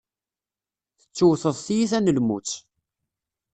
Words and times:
Tettewteḍ 0.99 1.55
tiyita 1.65 1.99
n 1.99 2.11
lmut. 2.17 2.49